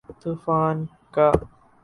[0.21, 0.77] تو قانون
[1.13, 1.27] کا۔